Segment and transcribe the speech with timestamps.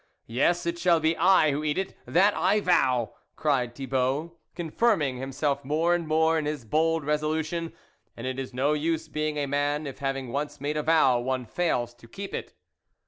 [0.25, 5.19] Yes, it shall be I who eat it, that I vow!" cried Thibault, con firming
[5.19, 7.71] himself more and more in his bold resolution,
[8.17, 11.45] and it is no use being a man if having once made a vow, one
[11.45, 12.55] fails to keep it.